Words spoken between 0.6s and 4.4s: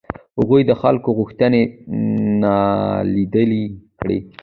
د خلکو غوښتنې نالیدلې کړې.